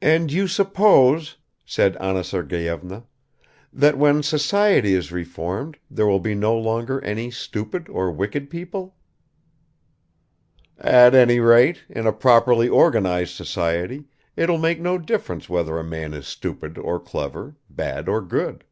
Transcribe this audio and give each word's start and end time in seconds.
"And 0.00 0.32
you 0.32 0.48
suppose," 0.48 1.36
said 1.64 1.96
Anna 1.98 2.24
Sergeyevna, 2.24 3.04
"that 3.72 3.96
when 3.96 4.24
society 4.24 4.92
is 4.92 5.12
reformed 5.12 5.78
there 5.88 6.08
will 6.08 6.18
be 6.18 6.34
no 6.34 6.58
longer 6.58 7.00
any 7.04 7.30
stupid 7.30 7.88
or 7.88 8.10
wicked 8.10 8.50
people?" 8.50 8.96
"At 10.80 11.14
any 11.14 11.38
rate, 11.38 11.84
in 11.88 12.08
a 12.08 12.12
properly 12.12 12.68
organized 12.68 13.36
society 13.36 14.06
it 14.34 14.50
will 14.50 14.58
make 14.58 14.80
no 14.80 14.98
difference 14.98 15.48
whether 15.48 15.78
a 15.78 15.84
man 15.84 16.12
is 16.12 16.26
stupid 16.26 16.76
or 16.76 16.98
clever, 16.98 17.54
bad 17.70 18.08
or 18.08 18.20
good." 18.20 18.64